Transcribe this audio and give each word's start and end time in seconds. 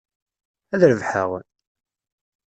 Ad 0.73 0.81
rebḥeɣ? 0.91 1.31